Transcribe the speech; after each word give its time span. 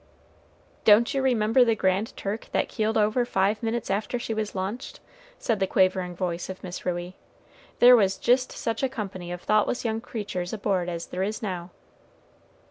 "Don't 0.83 1.13
you 1.13 1.21
remember 1.21 1.63
the 1.63 1.75
Grand 1.75 2.17
Turk, 2.17 2.49
that 2.53 2.67
keeled 2.69 2.97
over 2.97 3.23
five 3.23 3.61
minutes 3.61 3.91
after 3.91 4.17
she 4.17 4.33
was 4.33 4.55
launched?" 4.55 4.99
said 5.37 5.59
the 5.59 5.67
quavering 5.67 6.15
voice 6.15 6.49
of 6.49 6.63
Miss 6.63 6.87
Ruey; 6.87 7.15
"there 7.77 7.95
was 7.95 8.17
jist 8.17 8.51
such 8.51 8.81
a 8.81 8.89
company 8.89 9.31
of 9.31 9.43
thoughtless 9.43 9.85
young 9.85 10.01
creatures 10.01 10.53
aboard 10.53 10.89
as 10.89 11.05
there 11.05 11.21
is 11.21 11.43
now." 11.43 11.69